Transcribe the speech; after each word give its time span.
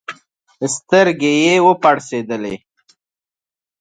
سترګي 0.75 1.33
یې 1.45 1.55
وپړسېدلې 1.65 2.55